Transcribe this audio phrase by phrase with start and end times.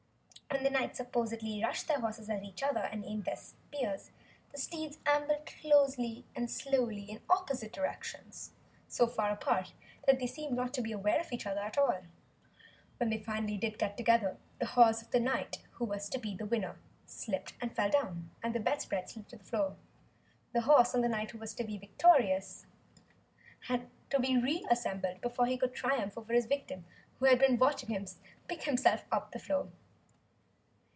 [0.51, 4.11] When the knights supposedly rushed their horses at each other and aimed their spears,
[4.51, 8.51] the steeds ambled slowly in opposite directions,
[8.87, 9.73] so far apart
[10.05, 12.01] that they seemed not to be aware of each other at all.
[12.97, 16.35] When they did finally get together, the horse of the knight who was to be
[16.35, 16.77] winner
[17.07, 19.77] slipped and fell down, and the bedspread slid to the floor.
[20.53, 22.65] The horse and the knight who was to be victorious
[23.61, 26.83] had to be re assembled before he could triumph over his victim
[27.19, 28.05] who had been watching him
[28.49, 29.69] pick himself up off the floor.